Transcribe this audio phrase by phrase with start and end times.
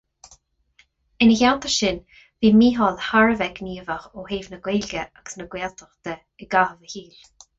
[1.25, 1.99] Ina theannta sin,
[2.45, 6.51] bhí Mícheál thar a bheith gníomhach ó thaobh na Gaeilge agus na Gaeltacht de i
[6.55, 7.23] gcaitheamh a shaoil.